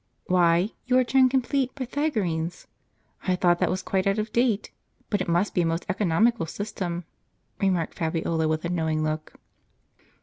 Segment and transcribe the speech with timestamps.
[0.25, 2.65] "Why, you are turned complete Pythagoreans.
[3.27, 4.71] I thought that was quite out of date.
[5.11, 7.03] But it must be a most economical system,"
[7.61, 9.33] remarked Fabiola, with a knowing look.